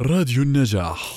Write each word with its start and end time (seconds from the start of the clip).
راديو 0.00 0.42
النجاح 0.42 1.14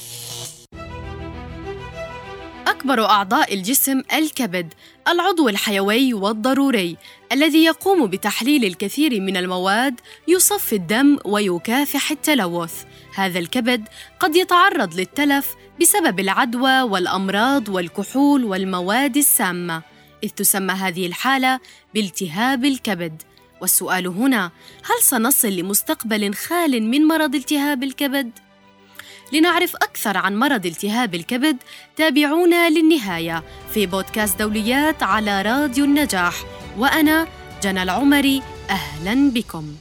أكبر 2.67 3.05
أعضاء 3.05 3.53
الجسم 3.53 4.01
الكبد، 4.13 4.73
العضو 5.07 5.49
الحيوي 5.49 6.13
والضروري 6.13 6.97
الذي 7.31 7.63
يقوم 7.63 8.07
بتحليل 8.07 8.65
الكثير 8.65 9.21
من 9.21 9.37
المواد 9.37 9.99
يصفي 10.27 10.75
الدم 10.75 11.17
ويكافح 11.25 12.11
التلوث. 12.11 12.83
هذا 13.15 13.39
الكبد 13.39 13.87
قد 14.19 14.35
يتعرض 14.35 14.95
للتلف 14.95 15.55
بسبب 15.81 16.19
العدوى 16.19 16.81
والأمراض 16.81 17.69
والكحول 17.69 18.43
والمواد 18.43 19.17
السامة، 19.17 19.81
إذ 20.23 20.29
تسمى 20.29 20.73
هذه 20.73 21.07
الحالة 21.07 21.59
بالتهاب 21.93 22.65
الكبد. 22.65 23.21
والسؤال 23.61 24.07
هنا 24.07 24.51
هل 24.83 25.03
سنصل 25.03 25.47
لمستقبل 25.47 26.33
خال 26.33 26.83
من 26.83 27.01
مرض 27.01 27.35
التهاب 27.35 27.83
الكبد 27.83 28.31
لنعرف 29.33 29.75
أكثر 29.75 30.17
عن 30.17 30.35
مرض 30.35 30.65
التهاب 30.65 31.15
الكبد 31.15 31.57
تابعونا 31.95 32.69
للنهاية 32.69 33.43
في 33.73 33.85
بودكاست 33.85 34.39
دوليات 34.39 35.03
على 35.03 35.41
راديو 35.41 35.85
النجاح 35.85 36.35
وأنا 36.77 37.27
جنى 37.63 37.83
العمري 37.83 38.41
أهلا 38.69 39.31
بكم. 39.31 39.75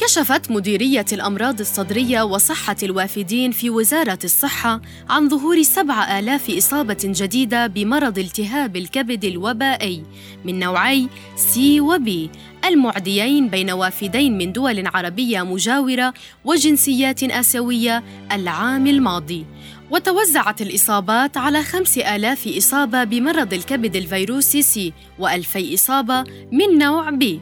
كشفت 0.00 0.50
مديرية 0.50 1.04
الأمراض 1.12 1.60
الصدرية 1.60 2.22
وصحة 2.22 2.76
الوافدين 2.82 3.50
في 3.50 3.70
وزارة 3.70 4.18
الصحة 4.24 4.80
عن 5.08 5.28
ظهور 5.28 5.62
سبع 5.62 6.18
آلاف 6.18 6.50
إصابة 6.50 6.96
جديدة 7.04 7.66
بمرض 7.66 8.18
التهاب 8.18 8.76
الكبد 8.76 9.24
الوبائي 9.24 10.02
من 10.44 10.58
نوعي 10.58 11.08
C 11.36 11.80
و 11.80 12.05
B 12.05 12.30
المعديين 12.64 13.48
بين 13.48 13.70
وافدين 13.70 14.38
من 14.38 14.52
دول 14.52 14.86
عربية 14.86 15.42
مجاورة 15.42 16.14
وجنسيات 16.44 17.22
آسيوية 17.22 18.02
العام 18.32 18.86
الماضي. 18.86 19.46
وتوزعت 19.90 20.62
الإصابات 20.62 21.36
على 21.36 21.62
خمس 21.62 21.98
آلاف 21.98 22.48
إصابة 22.56 23.04
بمرض 23.04 23.54
الكبد 23.54 23.96
الفيروسي 23.96 24.62
C 24.62 24.92
وألفي 25.18 25.74
إصابة 25.74 26.24
من 26.52 26.78
نوع 26.78 27.10
B. 27.10 27.40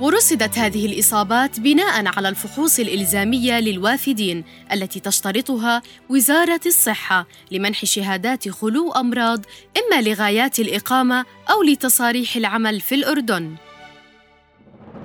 ورصدت 0.00 0.58
هذه 0.58 0.86
الإصابات 0.86 1.60
بناء 1.60 2.06
على 2.06 2.28
الفحوص 2.28 2.78
الإلزامية 2.78 3.60
للوافدين 3.60 4.44
التي 4.72 5.00
تشترطها 5.00 5.82
وزارة 6.08 6.60
الصحة 6.66 7.26
لمنح 7.50 7.84
شهادات 7.84 8.48
خلو 8.48 8.92
أمراض 8.92 9.44
إما 9.78 10.02
لغايات 10.02 10.60
الإقامة 10.60 11.24
أو 11.50 11.62
لتصاريح 11.62 12.36
العمل 12.36 12.80
في 12.80 12.94
الأردن. 12.94 13.54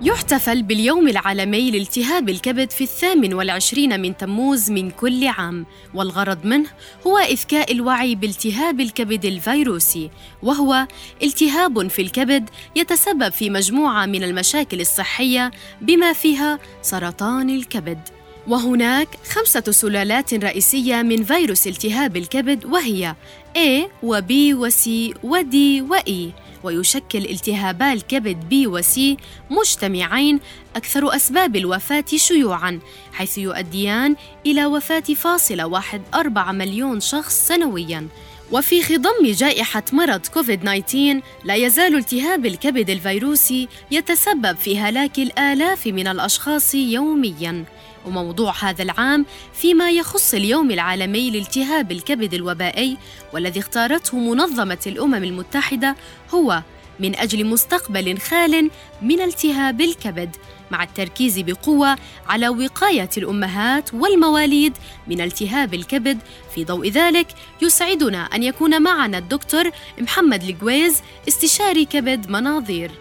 يحتفل 0.01 0.63
باليوم 0.63 1.07
العالمي 1.07 1.71
لالتهاب 1.71 2.29
الكبد 2.29 2.71
في 2.71 2.83
الثامن 2.83 3.33
والعشرين 3.33 3.99
من 3.99 4.17
تموز 4.17 4.71
من 4.71 4.91
كل 4.91 5.27
عام. 5.27 5.65
والغرض 5.93 6.45
منه 6.45 6.69
هو 7.07 7.17
إذكاء 7.17 7.71
الوعي 7.71 8.15
بالتهاب 8.15 8.79
الكبد 8.79 9.25
الفيروسي 9.25 10.09
وهو 10.43 10.87
التهاب 11.23 11.87
في 11.87 12.01
الكبد 12.01 12.49
يتسبب 12.75 13.29
في 13.29 13.49
مجموعة 13.49 14.05
من 14.05 14.23
المشاكل 14.23 14.81
الصحية 14.81 15.51
بما 15.81 16.13
فيها 16.13 16.59
سرطان 16.81 17.49
الكبد. 17.49 17.99
وهناك 18.47 19.07
خمسة 19.29 19.71
سلالات 19.71 20.33
رئيسية 20.33 21.01
من 21.01 21.23
فيروس 21.23 21.67
التهاب 21.67 22.17
الكبد 22.17 22.65
وهي 22.65 23.15
A 23.57 24.03
و 24.03 24.21
B 24.21 24.31
و 24.53 24.69
C 24.69 24.87
و 25.23 25.41
D 25.41 25.55
و 25.89 25.95
E. 25.95 26.48
ويشكل 26.63 27.25
التهابا 27.25 27.93
الكبد 27.93 28.49
بي 28.49 28.67
وسي 28.67 29.17
مجتمعين 29.49 30.39
أكثر 30.75 31.15
أسباب 31.15 31.55
الوفاة 31.55 32.05
شيوعاً 32.15 32.79
حيث 33.13 33.37
يؤديان 33.37 34.15
إلى 34.45 34.65
وفاة 34.65 34.99
فاصلة 34.99 35.65
واحد 35.65 36.01
أربعة 36.13 36.51
مليون 36.51 36.99
شخص 36.99 37.47
سنوياً. 37.47 38.07
وفي 38.51 38.83
خضم 38.83 39.25
جائحة 39.25 39.83
مرض 39.93 40.27
كوفيد 40.27 40.59
19 40.61 41.21
لا 41.43 41.55
يزال 41.55 41.95
التهاب 41.95 42.45
الكبد 42.45 42.89
الفيروسي 42.89 43.67
يتسبب 43.91 44.55
في 44.57 44.79
هلاك 44.79 45.19
الآلاف 45.19 45.87
من 45.87 46.07
الأشخاص 46.07 46.75
يومياً. 46.75 47.65
وموضوع 48.05 48.53
هذا 48.59 48.83
العام 48.83 49.25
فيما 49.53 49.91
يخص 49.91 50.33
اليوم 50.33 50.71
العالمي 50.71 51.31
لالتهاب 51.31 51.91
الكبد 51.91 52.33
الوبائي 52.33 52.97
والذي 53.33 53.59
اختارته 53.59 54.17
منظمة 54.17 54.79
الأمم 54.87 55.23
المتحدة 55.23 55.95
هو 56.33 56.63
من 56.99 57.15
أجل 57.15 57.45
مستقبل 57.45 58.17
خال 58.17 58.69
من 59.01 59.21
التهاب 59.21 59.81
الكبد 59.81 60.35
مع 60.71 60.83
التركيز 60.83 61.39
بقوة 61.39 61.97
على 62.27 62.49
وقاية 62.49 63.09
الأمهات 63.17 63.93
والمواليد 63.93 64.77
من 65.07 65.21
التهاب 65.21 65.73
الكبد. 65.73 66.17
في 66.55 66.65
ضوء 66.65 66.89
ذلك 66.89 67.27
يسعدنا 67.61 68.23
أن 68.23 68.43
يكون 68.43 68.81
معنا 68.81 69.17
الدكتور 69.17 69.71
محمد 69.99 70.43
القويز 70.43 71.01
استشاري 71.27 71.85
كبد 71.85 72.29
مناظير. 72.29 72.91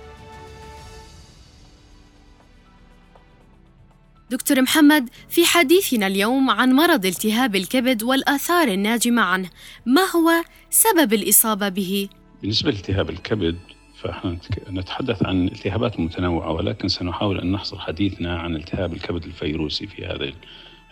دكتور 4.30 4.62
محمد 4.62 5.08
في 5.28 5.44
حديثنا 5.44 6.06
اليوم 6.06 6.50
عن 6.50 6.72
مرض 6.72 7.06
التهاب 7.06 7.56
الكبد 7.56 8.02
والآثار 8.02 8.68
الناجمة 8.68 9.22
عنه. 9.22 9.50
ما 9.86 10.02
هو 10.02 10.30
سبب 10.70 11.12
الإصابة 11.12 11.68
به؟ 11.68 12.08
بالنسبة 12.42 12.70
لالتهاب 12.70 13.10
الكبد 13.10 13.58
فنحن 14.02 14.38
نتحدث 14.70 15.22
عن 15.22 15.46
التهابات 15.48 16.00
متنوعة 16.00 16.52
ولكن 16.52 16.88
سنحاول 16.88 17.40
أن 17.40 17.52
نحصر 17.52 17.78
حديثنا 17.78 18.38
عن 18.38 18.56
التهاب 18.56 18.92
الكبد 18.92 19.24
الفيروسي 19.24 19.86
في 19.86 20.06
هذه 20.06 20.32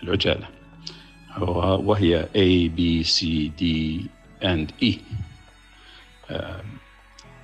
العجالة. 0.03 0.49
وهي 1.39 2.29
A, 2.35 2.79
B, 2.79 3.07
C, 3.07 3.25
D 3.61 3.65
and 4.43 4.85
E. 4.85 4.99
آه 6.31 6.65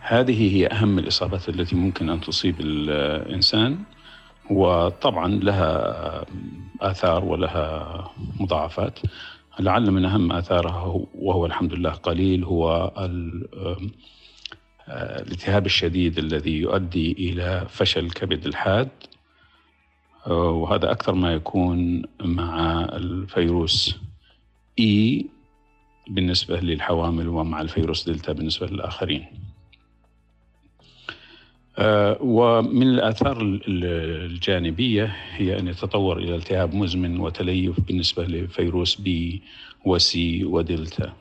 هذه 0.00 0.56
هي 0.56 0.66
أهم 0.66 0.98
الإصابات 0.98 1.48
التي 1.48 1.76
ممكن 1.76 2.10
أن 2.10 2.20
تصيب 2.20 2.60
الإنسان. 2.60 3.78
وطبعا 4.50 5.28
لها 5.28 6.24
آثار 6.80 7.24
ولها 7.24 8.10
مضاعفات. 8.40 8.98
لعل 9.60 9.90
من 9.90 10.04
أهم 10.04 10.32
آثارها 10.32 11.06
وهو 11.14 11.46
الحمد 11.46 11.72
لله 11.72 11.90
قليل 11.90 12.44
هو 12.44 12.92
الالتهاب 14.88 15.66
الشديد 15.66 16.18
الذي 16.18 16.56
يؤدي 16.56 17.12
إلى 17.12 17.66
فشل 17.68 18.04
الكبد 18.04 18.46
الحاد. 18.46 18.88
وهذا 20.26 20.90
أكثر 20.90 21.14
ما 21.14 21.32
يكون 21.32 22.02
مع 22.22 22.80
الفيروس 22.84 23.96
إي 24.78 25.26
بالنسبة 26.08 26.60
للحوامل 26.60 27.28
ومع 27.28 27.60
الفيروس 27.60 28.08
دلتا 28.08 28.32
بالنسبة 28.32 28.66
للآخرين. 28.66 29.22
آه، 29.22 29.51
ومن 32.20 32.82
الآثار 32.82 33.60
الجانبية 33.68 35.16
هي 35.36 35.58
أن 35.58 35.68
يتطور 35.68 36.18
إلى 36.18 36.34
التهاب 36.34 36.74
مزمن 36.74 37.20
وتليف 37.20 37.80
بالنسبة 37.80 38.24
لفيروس 38.24 38.94
بي 38.94 39.42
وسي 39.84 40.44
ودلتا. 40.44 41.12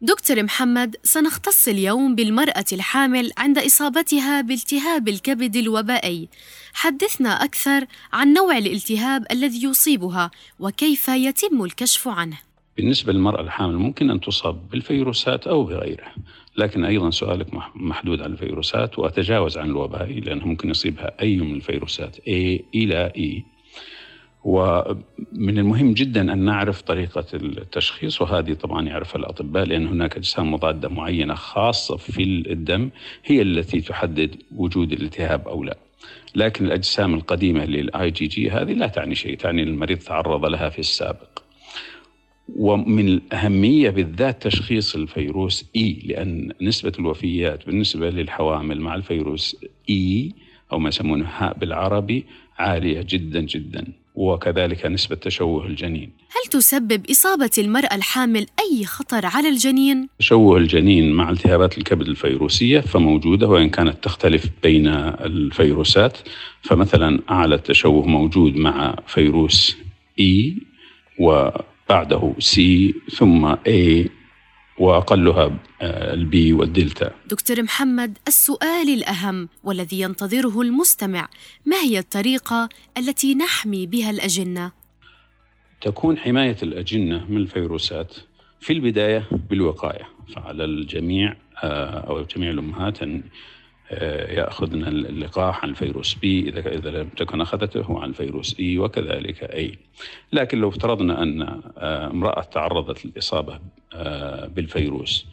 دكتور 0.00 0.42
محمد 0.42 0.96
سنختص 1.02 1.68
اليوم 1.68 2.14
بالمرأة 2.14 2.64
الحامل 2.72 3.30
عند 3.38 3.58
إصابتها 3.58 4.40
بالتهاب 4.40 5.08
الكبد 5.08 5.56
الوبائي. 5.56 6.28
حدثنا 6.72 7.44
أكثر 7.44 7.86
عن 8.12 8.32
نوع 8.32 8.58
الالتهاب 8.58 9.26
الذي 9.30 9.64
يصيبها 9.64 10.30
وكيف 10.60 11.08
يتم 11.08 11.64
الكشف 11.64 12.08
عنه. 12.08 12.38
بالنسبة 12.76 13.12
للمرأة 13.12 13.40
الحامل 13.40 13.76
ممكن 13.76 14.10
أن 14.10 14.20
تصاب 14.20 14.68
بالفيروسات 14.70 15.46
أو 15.46 15.64
بغيرها. 15.64 16.14
لكن 16.58 16.84
أيضا 16.84 17.10
سؤالك 17.10 17.46
محدود 17.74 18.22
على 18.22 18.32
الفيروسات 18.32 18.98
وأتجاوز 18.98 19.58
عن 19.58 19.66
الوبائي 19.68 20.20
لأنه 20.20 20.46
ممكن 20.46 20.70
يصيبها 20.70 21.12
أي 21.20 21.36
من 21.36 21.54
الفيروسات 21.54 22.16
A 22.16 22.60
إلى 22.74 23.12
E. 23.16 23.56
ومن 24.44 25.58
المهم 25.58 25.92
جدا 25.94 26.32
أن 26.32 26.38
نعرف 26.38 26.82
طريقة 26.82 27.24
التشخيص 27.34 28.22
وهذه 28.22 28.52
طبعا 28.52 28.88
يعرفها 28.88 29.18
الأطباء 29.18 29.64
لأن 29.64 29.86
هناك 29.86 30.16
أجسام 30.16 30.52
مضادة 30.52 30.88
معينة 30.88 31.34
خاصة 31.34 31.96
في 31.96 32.22
الدم 32.22 32.90
هي 33.24 33.42
التي 33.42 33.80
تحدد 33.80 34.36
وجود 34.56 34.92
الالتهاب 34.92 35.48
أو 35.48 35.64
لا. 35.64 35.76
لكن 36.34 36.66
الأجسام 36.66 37.14
القديمة 37.14 37.64
للآي 37.64 38.10
جي 38.10 38.26
جي 38.26 38.50
هذه 38.50 38.72
لا 38.72 38.86
تعني 38.86 39.14
شيء 39.14 39.36
تعني 39.36 39.62
المريض 39.62 39.98
تعرض 39.98 40.44
لها 40.44 40.68
في 40.68 40.78
السابق. 40.78 41.35
ومن 42.56 43.08
الأهمية 43.08 43.90
بالذات 43.90 44.42
تشخيص 44.42 44.94
الفيروس 44.94 45.64
إي 45.76 46.02
لأن 46.04 46.52
نسبة 46.62 46.92
الوفيات 46.98 47.66
بالنسبة 47.66 48.10
للحوامل 48.10 48.80
مع 48.80 48.94
الفيروس 48.94 49.56
إي 49.90 50.32
أو 50.72 50.78
ما 50.78 50.88
يسمونه 50.88 51.26
هاء 51.36 51.58
بالعربي 51.58 52.24
عالية 52.58 53.06
جدا 53.08 53.40
جدا 53.40 53.86
وكذلك 54.14 54.86
نسبة 54.86 55.16
تشوه 55.16 55.66
الجنين 55.66 56.10
هل 56.30 56.50
تسبب 56.50 57.10
إصابة 57.10 57.50
المرأة 57.58 57.94
الحامل 57.94 58.46
أي 58.60 58.84
خطر 58.84 59.26
على 59.26 59.48
الجنين؟ 59.48 60.08
تشوه 60.18 60.56
الجنين 60.56 61.12
مع 61.12 61.30
التهابات 61.30 61.78
الكبد 61.78 62.08
الفيروسية 62.08 62.80
فموجودة 62.80 63.48
وإن 63.48 63.70
كانت 63.70 64.04
تختلف 64.04 64.50
بين 64.62 64.86
الفيروسات 64.86 66.18
فمثلا 66.62 67.20
أعلى 67.30 67.54
التشوه 67.54 68.06
موجود 68.06 68.56
مع 68.56 68.96
فيروس 69.06 69.76
إي 70.20 70.56
وبعده 71.90 72.34
C 72.38 72.94
ثم 73.16 73.54
A 73.54 74.08
وأقلها 74.78 75.58
آه، 75.82 76.14
ال 76.14 76.33
B 76.33 76.52
والدلتا. 76.52 77.10
دكتور 77.30 77.62
محمد 77.62 78.18
السؤال 78.28 78.88
الأهم 78.88 79.48
والذي 79.64 80.00
ينتظره 80.00 80.60
المستمع 80.62 81.28
ما 81.66 81.76
هي 81.76 81.98
الطريقة 81.98 82.68
التي 82.98 83.34
نحمي 83.34 83.86
بها 83.86 84.10
الأجنة؟ 84.10 84.72
تكون 85.80 86.18
حماية 86.18 86.56
الأجنة 86.62 87.24
من 87.28 87.36
الفيروسات 87.36 88.14
في 88.60 88.72
البداية 88.72 89.28
بالوقاية 89.50 90.08
فعلى 90.34 90.64
الجميع 90.64 91.36
آه، 91.62 92.00
أو 92.08 92.22
جميع 92.22 92.50
الأمهات 92.50 93.02
أن 93.02 93.22
ياخذن 93.90 94.84
اللقاح 94.84 95.62
عن 95.62 95.70
الفيروس 95.70 96.14
B 96.14 96.48
إذا 96.48 96.74
إذا 96.74 96.90
لم 96.90 97.08
تكن 97.08 97.40
أخذته 97.40 98.00
عن 98.00 98.08
الفيروس 98.08 98.56
A 98.60 98.78
وكذلك 98.78 99.42
A 99.42 99.78
لكن 100.32 100.58
لو 100.58 100.68
افترضنا 100.68 101.22
أن 101.22 101.42
آه، 101.78 102.10
امرأة 102.10 102.42
تعرضت 102.42 103.06
للإصابة 103.06 103.60
آه، 103.94 104.46
بالفيروس 104.46 105.26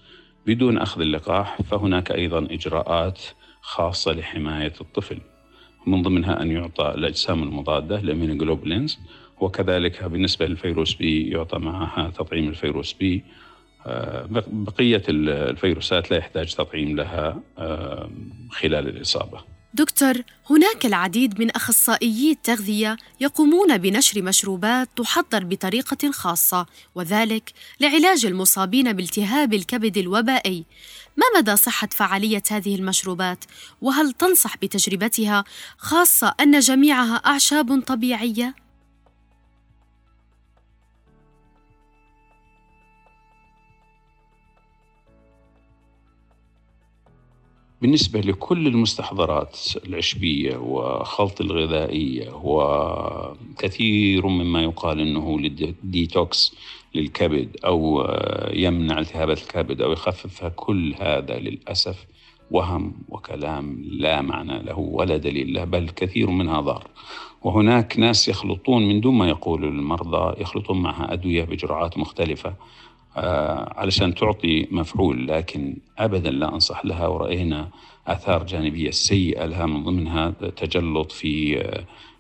بدون 0.47 0.77
أخذ 0.77 1.01
اللقاح 1.01 1.61
فهناك 1.61 2.11
أيضا 2.11 2.47
إجراءات 2.51 3.21
خاصة 3.61 4.11
لحماية 4.11 4.73
الطفل. 4.81 5.19
من 5.87 6.01
ضمنها 6.01 6.41
أن 6.41 6.51
يعطى 6.51 6.93
الأجسام 6.95 7.43
المضادة 7.43 7.99
ال 7.99 8.06
immunoglobulins 8.06 8.99
وكذلك 9.41 10.03
بالنسبة 10.03 10.45
للفيروس 10.45 10.93
B 10.93 11.29
يعطى 11.29 11.59
معها 11.59 12.09
تطعيم 12.09 12.47
الفيروس 12.49 12.93
B 12.93 13.23
بقية 14.47 15.03
الفيروسات 15.09 16.11
لا 16.11 16.17
يحتاج 16.17 16.55
تطعيم 16.55 16.95
لها 16.95 17.41
خلال 18.51 18.87
الإصابة. 18.87 19.53
دكتور 19.75 20.13
هناك 20.49 20.85
العديد 20.85 21.39
من 21.39 21.51
أخصائيي 21.51 22.31
التغذية 22.31 22.97
يقومون 23.19 23.77
بنشر 23.77 24.21
مشروبات 24.21 24.89
تحضر 24.95 25.43
بطريقة 25.43 26.11
خاصة 26.11 26.65
وذلك 26.95 27.51
لعلاج 27.79 28.25
المصابين 28.25 28.93
بالتهاب 28.93 29.53
الكبد 29.53 29.97
الوبائي. 29.97 30.65
ما 31.17 31.39
مدى 31.39 31.55
صحة 31.55 31.89
فعالية 31.91 32.43
هذه 32.51 32.75
المشروبات؟ 32.75 33.45
وهل 33.81 34.11
تنصح 34.11 34.57
بتجربتها 34.57 35.43
خاصة 35.77 36.35
أن 36.39 36.59
جميعها 36.59 37.15
أعشاب 37.15 37.81
طبيعية؟ 37.81 38.55
بالنسبة 47.83 48.19
لكل 48.19 48.67
المستحضرات 48.67 49.59
العشبية 49.87 50.57
وخلط 50.57 51.41
الغذائية 51.41 52.29
وكثير 52.43 54.27
مما 54.27 54.61
يقال 54.61 54.99
أنه 54.99 55.39
للديتوكس 55.39 56.55
للكبد 56.95 57.57
أو 57.65 58.07
يمنع 58.53 58.99
التهابات 58.99 59.41
الكبد 59.41 59.81
أو 59.81 59.91
يخففها 59.91 60.49
كل 60.49 60.95
هذا 60.99 61.39
للأسف 61.39 62.05
وهم 62.51 62.93
وكلام 63.09 63.83
لا 63.87 64.21
معنى 64.21 64.63
له 64.63 64.79
ولا 64.79 65.17
دليل 65.17 65.53
له 65.53 65.63
بل 65.63 65.89
كثير 65.89 66.29
منها 66.29 66.61
ضار. 66.61 66.87
وهناك 67.41 67.99
ناس 67.99 68.27
يخلطون 68.27 68.87
من 68.87 69.01
دون 69.01 69.15
ما 69.15 69.29
يقول 69.29 69.63
المرضى 69.63 70.41
يخلطون 70.41 70.81
معها 70.81 71.13
أدوية 71.13 71.43
بجرعات 71.43 71.97
مختلفة 71.97 72.53
علشان 73.15 74.15
تعطي 74.15 74.67
مفعول 74.71 75.27
لكن 75.27 75.77
ابدا 75.97 76.29
لا 76.29 76.53
أنصح 76.53 76.85
لها 76.85 77.07
ورأينا 77.07 77.69
آثار 78.07 78.45
جانبية 78.45 78.91
سيئة 78.91 79.45
لها 79.45 79.65
من 79.65 79.83
ضمنها 79.83 80.29
تجلط 80.29 81.11
في 81.11 81.57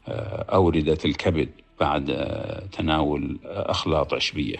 آه، 0.07 0.45
أوردة 0.53 0.97
الكبد 1.05 1.49
بعد 1.79 2.09
آه، 2.09 2.65
تناول 2.71 3.39
أخلاط 3.45 4.13
عشبية 4.13 4.57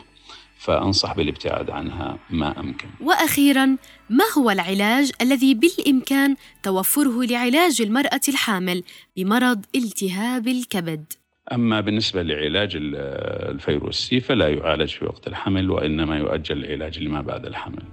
فأنصح 0.57 1.15
بالابتعاد 1.15 1.69
عنها 1.69 2.17
ما 2.29 2.59
أمكن. 2.59 2.87
وأخيرا 3.01 3.65
ما 4.09 4.25
هو 4.37 4.49
العلاج 4.49 5.11
الذي 5.21 5.53
بالإمكان 5.53 6.35
توفره 6.63 7.23
لعلاج 7.23 7.81
المرأة 7.81 8.21
الحامل 8.27 8.83
بمرض 9.17 9.65
التهاب 9.75 10.47
الكبد؟ 10.47 11.13
أما 11.51 11.81
بالنسبة 11.81 12.21
لعلاج 12.21 12.71
الفيروس 12.75 13.95
سي 13.95 14.19
فلا 14.19 14.49
يعالج 14.49 14.89
في 14.89 15.05
وقت 15.05 15.27
الحمل 15.27 15.71
وإنما 15.71 16.17
يؤجل 16.17 16.65
العلاج 16.65 16.99
لما 16.99 17.21
بعد 17.21 17.45
الحمل. 17.45 17.83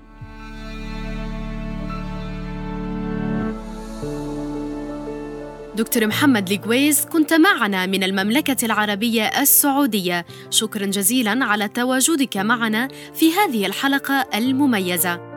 دكتور 5.76 6.06
محمد 6.06 6.52
لقويز 6.52 7.05
كنت 7.05 7.32
معنا 7.32 7.87
من 7.87 8.02
المملكة 8.02 8.64
العربية 8.64 9.23
السعودية. 9.23 10.26
شكرا 10.50 10.87
جزيلا 10.87 11.44
على 11.44 11.69
تواجدك 11.69 12.37
معنا 12.37 12.88
في 13.14 13.32
هذه 13.32 13.67
الحلقة 13.67 14.29
المميزة. 14.35 15.30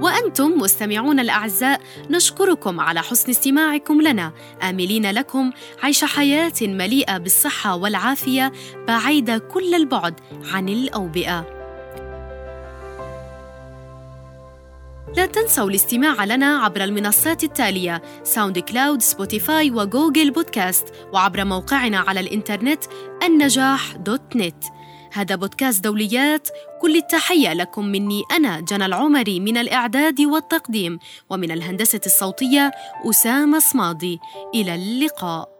وأنتم 0.00 0.58
مستمعون 0.58 1.20
الأعزاء 1.20 1.80
نشكركم 2.10 2.80
على 2.80 3.02
حسن 3.02 3.30
استماعكم 3.30 4.00
لنا. 4.00 4.32
آملين 4.62 5.10
لكم 5.10 5.52
عيش 5.82 6.04
حياة 6.04 6.52
مليئة 6.62 7.18
بالصحة 7.18 7.76
والعافية 7.76 8.52
بعيدة 8.88 9.38
كل 9.38 9.74
البعد 9.74 10.14
عن 10.52 10.68
الأوبئة. 10.68 11.46
لا 15.16 15.26
تنسوا 15.26 15.70
الاستماع 15.70 16.24
لنا 16.24 16.58
عبر 16.58 16.84
المنصات 16.84 17.44
التالية 17.44 18.02
SoundCloud، 18.22 18.58
Spotify 18.58 19.02
و 19.02 19.70
Google 19.70 20.30
Podcast 20.30 20.88
وعبر 21.12 21.44
موقعنا 21.44 21.98
على 21.98 22.20
الإنترنت 22.20 22.84
النجاح 23.22 23.96
dot 23.96 24.36
net. 24.36 24.64
هذا 25.14 25.34
بودكاست 25.34 25.84
دوليات. 25.84 26.48
كل 26.80 26.96
التحية 26.96 27.52
لكم 27.52 27.84
مني 27.84 28.22
أنا 28.36 28.60
جنى 28.60 28.86
العمري 28.86 29.40
من 29.40 29.56
الإعداد 29.56 30.20
والتقديم. 30.20 30.98
ومن 31.30 31.50
الهندسة 31.50 32.00
الصوتية 32.06 32.72
أسامة 33.10 33.58
صماضي 33.58 34.18
إلى 34.54 34.74
اللقاء. 34.74 35.53